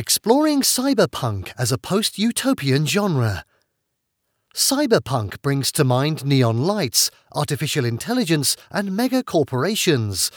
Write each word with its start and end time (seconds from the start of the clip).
Exploring 0.00 0.62
cyberpunk 0.62 1.52
as 1.58 1.70
a 1.70 1.76
post 1.76 2.18
utopian 2.18 2.86
genre. 2.86 3.44
Cyberpunk 4.54 5.42
brings 5.42 5.70
to 5.72 5.84
mind 5.84 6.24
neon 6.24 6.64
lights, 6.64 7.10
artificial 7.34 7.84
intelligence, 7.84 8.56
and 8.70 8.96
mega 8.96 9.22
corporations. 9.22 10.30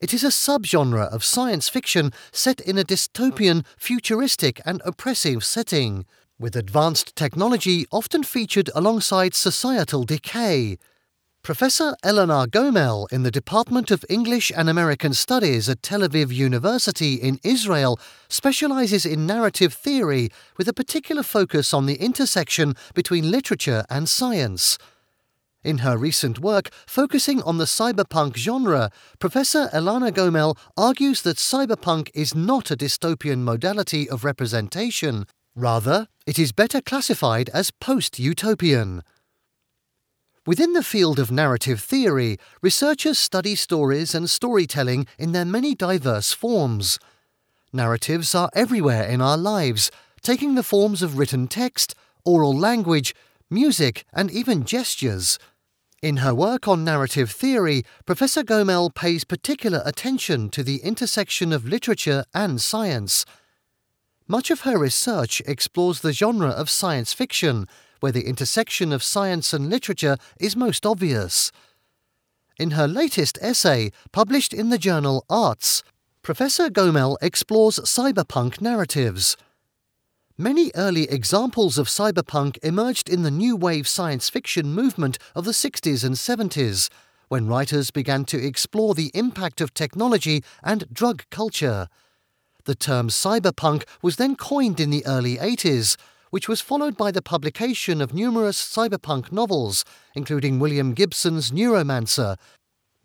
It 0.00 0.12
is 0.12 0.24
a 0.24 0.32
subgenre 0.32 1.08
of 1.12 1.22
science 1.22 1.68
fiction 1.68 2.10
set 2.32 2.60
in 2.60 2.76
a 2.76 2.82
dystopian, 2.82 3.64
futuristic, 3.76 4.60
and 4.66 4.82
oppressive 4.84 5.44
setting, 5.44 6.04
with 6.36 6.56
advanced 6.56 7.14
technology 7.14 7.86
often 7.92 8.24
featured 8.24 8.68
alongside 8.74 9.32
societal 9.32 10.02
decay. 10.02 10.76
Professor 11.42 11.96
Elana 12.04 12.46
Gomel 12.46 13.10
in 13.10 13.22
the 13.22 13.30
Department 13.30 13.90
of 13.90 14.04
English 14.10 14.52
and 14.54 14.68
American 14.68 15.14
Studies 15.14 15.68
at 15.68 15.82
Tel 15.82 16.00
Aviv 16.00 16.30
University 16.30 17.14
in 17.14 17.40
Israel 17.42 17.98
specializes 18.28 19.06
in 19.06 19.26
narrative 19.26 19.72
theory 19.72 20.28
with 20.58 20.68
a 20.68 20.74
particular 20.74 21.22
focus 21.22 21.72
on 21.72 21.86
the 21.86 21.94
intersection 21.94 22.74
between 22.94 23.30
literature 23.30 23.84
and 23.88 24.08
science. 24.08 24.76
In 25.64 25.78
her 25.78 25.96
recent 25.96 26.38
work 26.38 26.70
focusing 26.86 27.42
on 27.42 27.56
the 27.56 27.64
cyberpunk 27.64 28.36
genre, 28.36 28.90
Professor 29.18 29.68
Elana 29.72 30.12
Gomel 30.12 30.56
argues 30.76 31.22
that 31.22 31.38
cyberpunk 31.38 32.10
is 32.14 32.34
not 32.34 32.70
a 32.70 32.76
dystopian 32.76 33.38
modality 33.38 34.08
of 34.08 34.24
representation. 34.24 35.26
Rather, 35.56 36.08
it 36.26 36.38
is 36.38 36.52
better 36.52 36.80
classified 36.80 37.48
as 37.54 37.70
post 37.70 38.18
utopian. 38.18 39.02
Within 40.48 40.72
the 40.72 40.82
field 40.82 41.18
of 41.18 41.30
narrative 41.30 41.78
theory, 41.78 42.38
researchers 42.62 43.18
study 43.18 43.54
stories 43.54 44.14
and 44.14 44.30
storytelling 44.30 45.06
in 45.18 45.32
their 45.32 45.44
many 45.44 45.74
diverse 45.74 46.32
forms. 46.32 46.98
Narratives 47.70 48.34
are 48.34 48.48
everywhere 48.54 49.02
in 49.02 49.20
our 49.20 49.36
lives, 49.36 49.90
taking 50.22 50.54
the 50.54 50.62
forms 50.62 51.02
of 51.02 51.18
written 51.18 51.48
text, 51.48 51.94
oral 52.24 52.56
language, 52.56 53.14
music, 53.50 54.06
and 54.10 54.30
even 54.30 54.64
gestures. 54.64 55.38
In 56.00 56.16
her 56.24 56.34
work 56.34 56.66
on 56.66 56.82
narrative 56.82 57.30
theory, 57.30 57.82
Professor 58.06 58.42
Gomel 58.42 58.94
pays 58.94 59.24
particular 59.24 59.82
attention 59.84 60.48
to 60.48 60.62
the 60.62 60.78
intersection 60.78 61.52
of 61.52 61.68
literature 61.68 62.24
and 62.32 62.58
science. 62.58 63.26
Much 64.26 64.50
of 64.50 64.62
her 64.62 64.78
research 64.78 65.42
explores 65.44 66.00
the 66.00 66.14
genre 66.14 66.48
of 66.48 66.70
science 66.70 67.12
fiction, 67.12 67.66
where 68.00 68.12
the 68.12 68.26
intersection 68.26 68.92
of 68.92 69.02
science 69.02 69.52
and 69.52 69.68
literature 69.68 70.16
is 70.38 70.56
most 70.56 70.84
obvious. 70.86 71.52
In 72.58 72.72
her 72.72 72.88
latest 72.88 73.38
essay, 73.40 73.92
published 74.12 74.52
in 74.52 74.70
the 74.70 74.78
journal 74.78 75.24
Arts, 75.30 75.82
Professor 76.22 76.68
Gomel 76.68 77.16
explores 77.22 77.78
cyberpunk 77.80 78.60
narratives. 78.60 79.36
Many 80.36 80.70
early 80.74 81.04
examples 81.10 81.78
of 81.78 81.88
cyberpunk 81.88 82.58
emerged 82.62 83.08
in 83.08 83.22
the 83.22 83.30
new 83.30 83.56
wave 83.56 83.88
science 83.88 84.28
fiction 84.28 84.72
movement 84.72 85.18
of 85.34 85.44
the 85.44 85.52
60s 85.52 86.04
and 86.04 86.14
70s, 86.16 86.88
when 87.28 87.46
writers 87.46 87.90
began 87.90 88.24
to 88.26 88.44
explore 88.44 88.94
the 88.94 89.10
impact 89.14 89.60
of 89.60 89.74
technology 89.74 90.42
and 90.62 90.92
drug 90.92 91.24
culture. 91.30 91.88
The 92.64 92.74
term 92.74 93.08
cyberpunk 93.08 93.84
was 94.02 94.16
then 94.16 94.36
coined 94.36 94.80
in 94.80 94.90
the 94.90 95.06
early 95.06 95.36
80s, 95.36 95.96
which 96.30 96.48
was 96.48 96.60
followed 96.60 96.96
by 96.96 97.10
the 97.10 97.22
publication 97.22 98.00
of 98.00 98.14
numerous 98.14 98.60
cyberpunk 98.60 99.32
novels, 99.32 99.84
including 100.14 100.58
William 100.58 100.94
Gibson's 100.94 101.50
Neuromancer. 101.50 102.36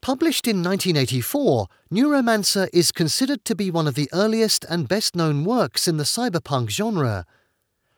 Published 0.00 0.48
in 0.48 0.62
1984, 0.62 1.66
Neuromancer 1.92 2.68
is 2.72 2.90
considered 2.90 3.44
to 3.44 3.54
be 3.54 3.70
one 3.70 3.86
of 3.86 3.94
the 3.94 4.08
earliest 4.12 4.64
and 4.70 4.88
best 4.88 5.14
known 5.14 5.44
works 5.44 5.86
in 5.86 5.98
the 5.98 6.04
cyberpunk 6.04 6.70
genre. 6.70 7.26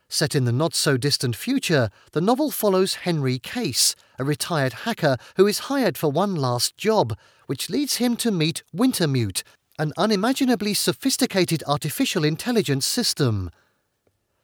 Set 0.09 0.35
in 0.35 0.45
the 0.45 0.53
not 0.53 0.75
so 0.75 0.97
distant 0.97 1.37
future, 1.37 1.89
the 2.11 2.21
novel 2.21 2.51
follows 2.51 2.97
Henry 3.07 3.39
Case, 3.39 3.95
a 4.19 4.25
retired 4.25 4.73
hacker 4.85 5.17
who 5.37 5.47
is 5.47 5.71
hired 5.71 5.97
for 5.97 6.11
one 6.11 6.35
last 6.35 6.77
job, 6.77 7.17
which 7.47 7.71
leads 7.71 7.97
him 7.97 8.17
to 8.17 8.31
meet 8.31 8.63
Wintermute, 8.75 9.43
an 9.79 9.93
unimaginably 9.97 10.75
sophisticated 10.75 11.63
artificial 11.67 12.25
intelligence 12.25 12.85
system. 12.85 13.51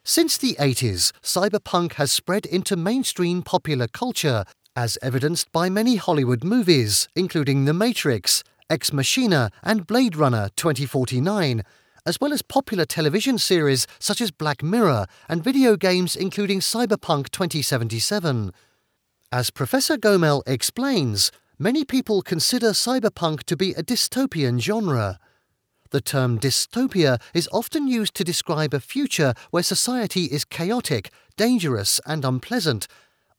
Since 0.08 0.38
the 0.38 0.56
80s, 0.58 1.12
cyberpunk 1.22 1.92
has 1.96 2.10
spread 2.10 2.46
into 2.46 2.76
mainstream 2.76 3.42
popular 3.42 3.86
culture, 3.86 4.44
as 4.74 4.96
evidenced 5.02 5.52
by 5.52 5.68
many 5.68 5.96
Hollywood 5.96 6.42
movies, 6.42 7.08
including 7.14 7.66
The 7.66 7.74
Matrix, 7.74 8.42
Ex 8.70 8.90
Machina, 8.90 9.50
and 9.62 9.86
Blade 9.86 10.16
Runner 10.16 10.48
2049, 10.56 11.62
as 12.06 12.18
well 12.22 12.32
as 12.32 12.40
popular 12.40 12.86
television 12.86 13.36
series 13.36 13.86
such 13.98 14.22
as 14.22 14.30
Black 14.30 14.62
Mirror 14.62 15.04
and 15.28 15.44
video 15.44 15.76
games 15.76 16.16
including 16.16 16.60
Cyberpunk 16.60 17.28
2077. 17.28 18.52
As 19.30 19.50
Professor 19.50 19.98
Gomel 19.98 20.40
explains, 20.46 21.30
many 21.58 21.84
people 21.84 22.22
consider 22.22 22.70
cyberpunk 22.70 23.42
to 23.42 23.58
be 23.58 23.72
a 23.72 23.82
dystopian 23.82 24.58
genre. 24.58 25.18
The 25.90 26.00
term 26.02 26.38
dystopia 26.38 27.18
is 27.32 27.48
often 27.50 27.88
used 27.88 28.14
to 28.16 28.24
describe 28.24 28.74
a 28.74 28.80
future 28.80 29.32
where 29.50 29.62
society 29.62 30.24
is 30.24 30.44
chaotic, 30.44 31.10
dangerous, 31.36 31.98
and 32.04 32.24
unpleasant, 32.24 32.88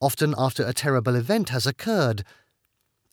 often 0.00 0.34
after 0.36 0.64
a 0.64 0.72
terrible 0.72 1.14
event 1.14 1.50
has 1.50 1.66
occurred. 1.66 2.24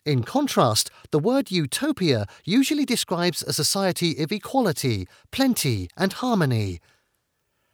In 0.06 0.24
contrast, 0.24 0.90
the 1.12 1.20
word 1.20 1.52
utopia 1.52 2.26
usually 2.46 2.86
describes 2.86 3.44
a 3.44 3.54
society 3.54 4.18
of 4.24 4.32
equality, 4.32 5.08
plenty, 5.32 5.90
and 5.98 6.14
harmony. 6.14 6.80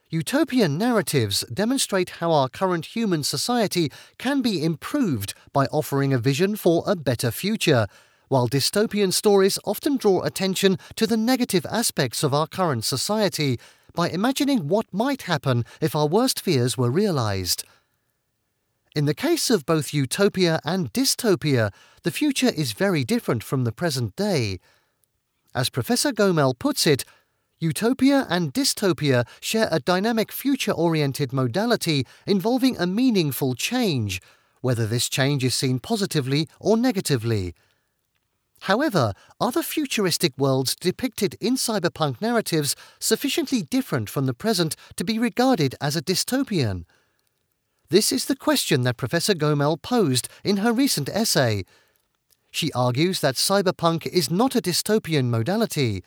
Utopian 0.09 0.78
narratives 0.78 1.45
demonstrate 1.53 2.09
how 2.22 2.31
our 2.31 2.50
current 2.50 2.88
human 2.88 3.24
society 3.24 3.91
can 4.18 4.41
be 4.41 4.63
improved 4.63 5.34
by 5.53 5.68
offering 5.68 6.12
a 6.12 6.18
vision 6.18 6.56
for 6.56 6.84
a 6.85 6.95
better 6.95 7.31
future 7.31 7.88
while 8.28 8.47
dystopian 8.47 9.13
stories 9.13 9.59
often 9.66 9.97
draw 9.97 10.22
attention 10.22 10.78
to 10.95 11.06
the 11.06 11.17
negative 11.17 11.66
aspects 11.69 12.23
of 12.23 12.34
our 12.34 12.47
current 12.47 12.84
society 12.84 13.59
by 13.94 14.09
imagining 14.09 14.67
what 14.67 14.85
might 14.91 15.23
happen 15.23 15.66
if 15.81 15.95
our 15.95 16.07
worst 16.07 16.39
fears 16.39 16.78
were 16.78 16.89
realized. 16.91 17.63
In 18.95 19.06
the 19.06 19.16
case 19.16 19.50
of 19.50 19.66
both 19.66 19.94
utopia 19.94 20.59
and 20.63 20.94
dystopia, 20.94 21.72
the 22.03 22.12
future 22.12 22.51
is 22.56 22.73
very 22.73 23.03
different 23.03 23.44
from 23.44 23.63
the 23.63 23.72
present 23.72 24.16
day. 24.16 24.59
As 25.56 25.69
Professor 25.69 26.12
Gomel 26.12 26.57
puts 26.57 26.85
it, 26.85 27.03
utopia 27.59 28.28
and 28.29 28.53
dystopia 28.53 29.25
share 29.39 29.67
a 29.72 29.79
dynamic 29.79 30.31
future 30.31 30.72
oriented 30.72 31.33
modality 31.33 32.06
involving 32.28 32.78
a 32.78 32.85
meaningful 32.85 33.56
change, 33.56 34.22
whether 34.62 34.85
this 34.85 35.09
change 35.09 35.44
is 35.44 35.56
seen 35.56 35.79
positively 35.79 36.47
or 36.59 36.78
negatively. 36.78 37.56
However, 38.63 39.12
are 39.41 39.51
the 39.51 39.62
futuristic 39.62 40.38
worlds 40.38 40.74
depicted 40.74 41.35
in 41.41 41.57
cyberpunk 41.57 42.22
narratives 42.22 42.78
sufficiently 42.97 43.62
different 43.62 44.09
from 44.09 44.25
the 44.25 44.34
present 44.34 44.78
to 44.96 45.03
be 45.03 45.19
regarded 45.19 45.75
as 45.81 45.97
a 45.97 46.01
dystopian? 46.01 46.85
This 47.90 48.13
is 48.13 48.24
the 48.25 48.38
question 48.38 48.84
that 48.84 48.96
Professor 48.96 49.34
Gomel 49.34 49.81
posed 49.81 50.29
in 50.46 50.57
her 50.57 50.72
recent 50.72 51.09
essay. 51.09 51.66
She 52.51 52.72
argues 52.72 53.19
that 53.19 53.35
cyberpunk 53.35 54.07
is 54.07 54.31
not 54.31 54.56
a 54.56 54.62
dystopian 54.62 55.25
modality. 55.25 56.01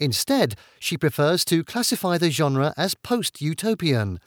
Instead, 0.00 0.56
she 0.80 0.98
prefers 0.98 1.44
to 1.44 1.62
classify 1.62 2.18
the 2.18 2.32
genre 2.32 2.74
as 2.76 2.96
post 2.96 3.40
utopian. 3.40 4.18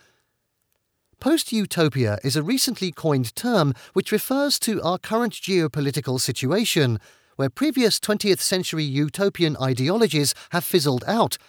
Post 1.19 1.51
utopia 1.51 2.17
is 2.23 2.37
a 2.37 2.43
recently 2.43 2.93
coined 2.93 3.35
term 3.35 3.73
which 3.91 4.13
refers 4.13 4.57
to 4.59 4.81
our 4.81 4.97
current 4.97 5.33
geopolitical 5.33 6.17
situation 6.17 6.97
where 7.41 7.49
previous 7.49 7.99
20th 7.99 8.39
century 8.39 8.83
utopian 8.83 9.57
ideologies 9.59 10.35
have 10.51 10.63
fizzled 10.63 11.03
out, 11.07 11.39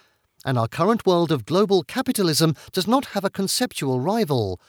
and 0.43 0.57
our 0.57 0.67
current 0.67 1.05
world 1.05 1.31
of 1.31 1.45
global 1.45 1.83
capitalism 1.83 2.55
does 2.71 2.87
not 2.87 3.05
have 3.13 3.23
a 3.23 3.29
conceptual 3.29 3.99
rival. 3.99 4.59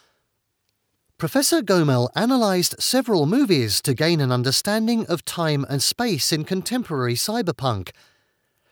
Professor 1.16 1.62
Gomel 1.62 2.10
analysed 2.14 2.78
several 2.78 3.24
movies 3.24 3.80
to 3.80 3.94
gain 3.94 4.20
an 4.20 4.30
understanding 4.30 5.06
of 5.06 5.24
time 5.24 5.64
and 5.70 5.82
space 5.82 6.30
in 6.30 6.44
contemporary 6.44 7.14
cyberpunk. 7.14 7.92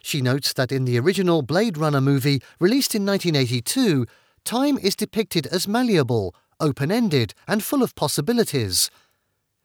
She 0.03 0.21
notes 0.21 0.53
that 0.53 0.71
in 0.71 0.85
the 0.85 0.99
original 0.99 1.41
Blade 1.41 1.79
Runner 1.79 2.03
movie, 2.03 2.43
released 2.61 2.95
in 2.95 3.07
1982, 3.07 4.05
time 4.45 4.77
is 4.77 4.95
depicted 4.95 5.47
as 5.47 5.67
malleable, 5.67 6.35
open 6.61 6.93
ended, 6.93 7.33
and 7.49 7.65
full 7.65 7.83
of 7.83 7.95
possibilities. 7.95 8.91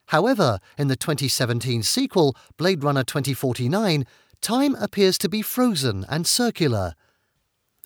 However, 0.08 0.60
in 0.78 0.88
the 0.88 0.96
2017 0.96 1.84
sequel, 1.84 2.36
Blade 2.58 2.84
Runner 2.84 3.04
2049, 3.04 4.06
time 4.42 4.76
appears 4.76 5.18
to 5.20 5.30
be 5.30 5.42
frozen 5.42 6.06
and 6.10 6.26
circular. 6.26 6.94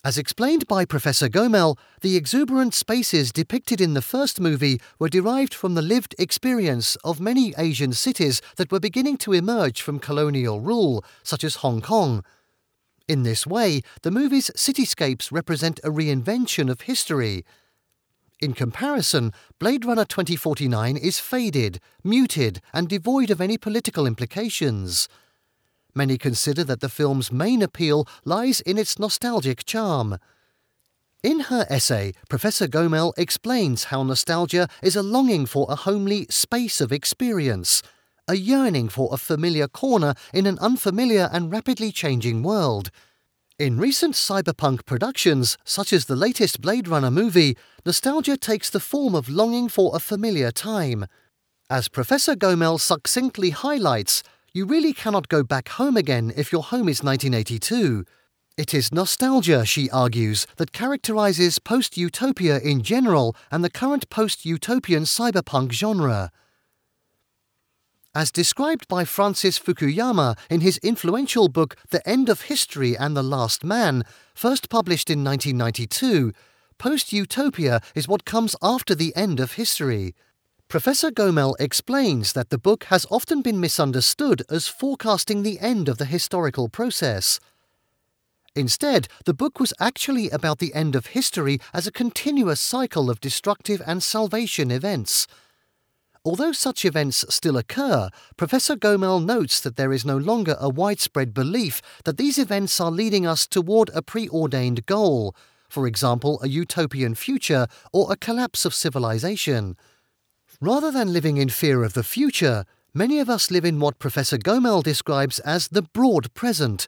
As 0.04 0.18
explained 0.18 0.68
by 0.68 0.86
Professor 0.86 1.30
Gomel, 1.30 1.78
the 2.02 2.16
exuberant 2.16 2.74
spaces 2.74 3.32
depicted 3.32 3.80
in 3.80 3.94
the 3.94 4.02
first 4.02 4.40
movie 4.40 4.82
were 4.98 5.10
derived 5.10 5.54
from 5.54 5.76
the 5.76 5.82
lived 5.84 6.16
experience 6.18 6.96
of 7.04 7.20
many 7.20 7.54
Asian 7.56 7.94
cities 7.94 8.42
that 8.56 8.72
were 8.72 8.80
beginning 8.80 9.18
to 9.18 9.34
emerge 9.34 9.82
from 9.82 10.00
colonial 10.00 10.60
rule, 10.60 11.06
such 11.22 11.44
as 11.44 11.58
Hong 11.58 11.82
Kong. 11.82 12.24
In 13.08 13.22
this 13.24 13.46
way, 13.46 13.82
the 14.02 14.10
movie's 14.10 14.50
cityscapes 14.52 15.32
represent 15.32 15.80
a 15.84 15.92
reinvention 15.92 16.70
of 16.70 16.82
history. 16.82 17.46
In 18.42 18.54
comparison, 18.54 19.34
Blade 19.60 19.86
Runner 19.86 20.04
2049 20.04 20.98
is 20.98 21.20
faded, 21.20 21.80
muted, 22.04 22.60
and 22.74 22.90
devoid 22.90 23.30
of 23.30 23.40
any 23.40 23.56
political 23.56 24.08
implications. 24.08 25.08
Many 25.94 26.18
consider 26.18 26.64
that 26.64 26.80
the 26.80 26.90
film's 26.90 27.32
main 27.32 27.62
appeal 27.62 28.08
lies 28.26 28.60
in 28.62 28.80
its 28.80 28.98
nostalgic 28.98 29.64
charm. 29.64 30.18
In 31.22 31.42
her 31.42 31.68
essay, 31.70 32.14
Professor 32.30 32.68
Gomel 32.68 33.14
explains 33.16 33.86
how 33.86 34.02
nostalgia 34.02 34.68
is 34.82 34.96
a 34.96 35.04
longing 35.04 35.46
for 35.46 35.68
a 35.70 35.76
homely 35.76 36.26
space 36.32 36.82
of 36.82 36.92
experience, 36.92 37.84
a 38.28 38.34
yearning 38.34 38.90
for 38.90 39.10
a 39.12 39.18
familiar 39.18 39.68
corner 39.68 40.16
in 40.34 40.48
an 40.48 40.58
unfamiliar 40.58 41.30
and 41.32 41.52
rapidly 41.52 41.92
changing 41.92 42.42
world. 42.42 42.90
In 43.62 43.78
recent 43.78 44.16
cyberpunk 44.16 44.88
productions, 44.88 45.56
such 45.63 45.94
as 45.94 46.06
the 46.06 46.16
latest 46.16 46.62
Blade 46.62 46.88
Runner 46.88 47.12
movie, 47.12 47.56
nostalgia 47.86 48.36
takes 48.36 48.72
the 48.72 48.80
form 48.80 49.13
of 49.13 49.30
longing 49.30 49.69
for 49.69 49.96
a 49.96 50.00
familiar 50.00 50.50
time. 50.50 51.06
As 51.69 51.88
Professor 51.88 52.36
Gomel 52.36 52.80
succinctly 52.80 53.52
highlights, 53.52 54.24
you 54.52 54.66
really 54.66 54.94
cannot 54.94 55.28
go 55.28 55.44
back 55.44 55.69
home 55.69 55.96
again 55.96 56.34
if 56.36 56.52
your 56.52 56.63
home 56.63 56.90
is 56.90 57.04
1982. 57.04 58.04
It 58.58 58.74
is 58.74 58.92
nostalgia, 58.92 59.63
she 59.63 59.92
argues, 59.92 60.48
that 60.56 60.72
characterizes 60.72 61.60
post 61.60 61.96
utopia 61.96 62.58
in 62.58 62.81
general 62.81 63.36
and 63.52 63.63
the 63.63 63.69
current 63.69 64.10
post 64.10 64.44
utopian 64.44 65.04
cyberpunk 65.04 65.72
genre. 65.72 66.31
As 68.13 68.30
described 68.30 68.90
by 68.90 69.06
Francis 69.06 69.58
Fukuyama 69.58 70.38
in 70.50 70.60
his 70.60 70.78
influential 70.80 71.48
book 71.48 71.78
The 71.92 72.06
End 72.08 72.28
of 72.28 72.42
History 72.42 72.98
and 72.98 73.16
the 73.16 73.24
Last 73.24 73.63
Man, 73.63 74.04
first 74.36 74.69
published 74.69 75.10
in 75.10 75.24
1992, 75.24 76.34
post 76.78 77.13
utopia 77.13 77.80
is 77.96 78.10
what 78.10 78.25
comes 78.25 78.54
after 78.62 78.94
the 78.94 79.16
end 79.16 79.40
of 79.40 79.54
history. 79.54 80.13
Professor 80.68 81.10
Gomel 81.10 81.56
explains 81.58 82.34
that 82.34 82.50
the 82.50 82.58
book 82.58 82.84
has 82.86 83.06
often 83.10 83.42
been 83.42 83.62
misunderstood 83.62 84.44
as 84.50 84.68
forecasting 84.68 85.44
the 85.44 85.62
end 85.62 85.88
of 85.88 85.98
the 85.98 86.04
historical 86.04 86.68
process. 86.68 87.40
Instead, 88.58 89.08
the 89.24 89.34
book 89.34 89.58
was 89.58 89.74
actually 89.80 90.30
about 90.31 90.60
the 90.60 90.74
end 90.74 90.98
of 90.98 91.08
history 91.08 91.60
as 91.74 91.88
a 91.88 91.94
continuous 91.94 92.60
cycle 92.60 93.10
of 93.10 93.22
destructive 93.22 93.81
and 93.88 94.04
salvation 94.04 94.69
events. 94.69 95.28
Although 96.24 96.52
such 96.52 96.86
events 96.86 97.26
still 97.30 97.58
occur, 97.58 98.10
Professor 98.38 98.76
Gomel 98.76 99.26
notes 99.26 99.60
that 99.62 99.76
there 99.76 99.92
is 99.92 100.06
no 100.06 100.18
longer 100.18 100.56
a 100.60 100.70
widespread 100.70 101.34
belief 101.34 101.82
that 102.06 102.18
these 102.18 102.38
events 102.38 102.80
are 102.80 102.92
leading 102.92 103.26
us 103.26 103.48
toward 103.48 103.90
a 103.96 104.04
preordained 104.04 104.86
goal, 104.86 105.36
for 105.68 105.88
example, 105.88 106.40
a 106.44 106.48
utopian 106.48 107.16
future 107.16 107.66
or 107.92 108.12
a 108.12 108.16
collapse 108.18 108.66
of 108.66 108.76
civilization. 108.76 109.76
Rather 110.60 110.92
than 110.92 111.12
living 111.12 111.38
in 111.38 111.50
fear 111.50 111.84
of 111.84 111.94
the 111.94 112.04
future, 112.04 112.66
many 112.94 113.20
of 113.20 113.30
us 113.30 113.50
live 113.50 113.66
in 113.66 113.80
what 113.80 113.98
Professor 113.98 114.38
Gomel 114.38 114.84
describes 114.84 115.40
as 115.40 115.70
the 115.70 115.82
broad 115.82 116.32
present, 116.36 116.86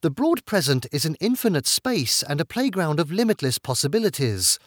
the 0.00 0.10
broad 0.10 0.46
present 0.46 0.86
is 0.92 1.04
an 1.04 1.16
infinite 1.18 1.66
space 1.66 2.22
and 2.22 2.40
a 2.40 2.44
playground 2.44 3.00
of 3.00 3.10
limitless 3.10 3.58
possibilities. 3.58 4.60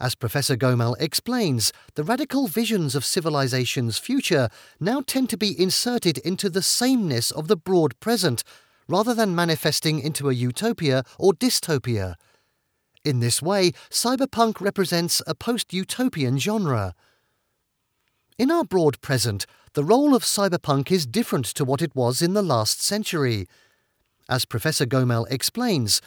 As 0.00 0.14
Professor 0.14 0.56
Gomel 0.56 0.96
explains, 0.98 1.72
the 1.94 2.02
radical 2.02 2.48
visions 2.48 2.94
of 2.94 3.04
civilization's 3.04 3.98
future 3.98 4.48
now 4.80 5.02
tend 5.06 5.30
to 5.30 5.36
be 5.36 5.60
inserted 5.60 6.18
into 6.18 6.50
the 6.50 6.62
sameness 6.62 7.30
of 7.30 7.48
the 7.48 7.56
broad 7.56 7.98
present, 8.00 8.42
rather 8.88 9.14
than 9.14 9.34
manifesting 9.34 10.00
into 10.00 10.28
a 10.28 10.34
utopia 10.34 11.04
or 11.18 11.32
dystopia. 11.32 12.16
In 13.04 13.20
this 13.20 13.40
way, 13.40 13.72
cyberpunk 13.90 14.60
represents 14.60 15.22
a 15.26 15.34
post 15.34 15.72
utopian 15.72 16.38
genre. 16.38 16.94
In 18.36 18.50
our 18.50 18.64
broad 18.64 19.00
present, 19.00 19.46
the 19.74 19.84
role 19.84 20.14
of 20.14 20.22
cyberpunk 20.22 20.90
is 20.90 21.06
different 21.06 21.46
to 21.46 21.64
what 21.64 21.82
it 21.82 21.94
was 21.94 22.20
in 22.20 22.34
the 22.34 22.42
last 22.42 22.82
century. 22.82 23.46
As 24.28 24.44
Professor 24.44 24.86
Gomel 24.86 25.26
explains, 25.30 26.00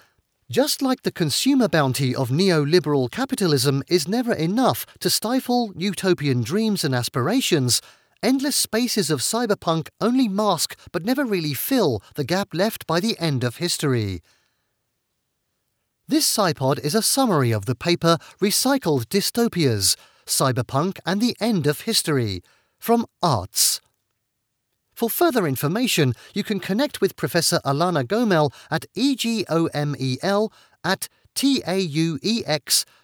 just 0.50 0.82
like 0.82 1.02
the 1.02 1.12
consumer 1.12 1.68
bounty 1.68 2.16
of 2.16 2.30
neoliberal 2.30 3.12
capitalism 3.12 3.84
is 3.88 4.08
never 4.08 4.34
enough 4.34 4.86
to 5.00 5.10
stifle 5.10 5.74
utopian 5.76 6.42
dreams 6.42 6.84
and 6.84 6.96
aspirations, 6.96 7.82
endless 8.24 8.56
spaces 8.56 9.10
of 9.10 9.20
cyberpunk 9.20 9.90
only 10.00 10.28
mask 10.28 10.78
but 10.92 11.04
never 11.04 11.26
really 11.26 11.54
fill 11.54 12.02
the 12.16 12.24
gap 12.24 12.50
left 12.54 12.88
by 12.88 13.00
the 13.00 13.18
end 13.20 13.44
of 13.44 13.58
history. 13.58 14.22
This 16.08 16.26
SciPod 16.26 16.80
is 16.80 16.96
a 16.96 17.02
summary 17.02 17.52
of 17.52 17.66
the 17.66 17.76
paper 17.76 18.18
Recycled 18.40 19.08
Dystopias 19.08 19.98
Cyberpunk 20.26 21.00
and 21.06 21.20
the 21.20 21.36
End 21.42 21.68
of 21.68 21.82
History 21.82 22.42
from 22.80 23.06
Arts. 23.22 23.82
For 24.98 25.10
further 25.12 25.46
information, 25.46 26.16
you 26.34 26.44
can 26.44 26.60
connect 26.60 27.02
with 27.02 27.16
Professor 27.16 27.60
Elana 27.64 28.04
Gomel 28.04 28.52
at 28.72 28.88
egomel 28.96 30.52
at 30.84 31.08
tauex.tau.ac.il 31.36 32.98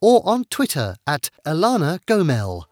or 0.00 0.22
on 0.24 0.44
Twitter 0.44 0.94
at 1.04 1.30
Elana 1.44 1.98
Gomel. 2.06 2.62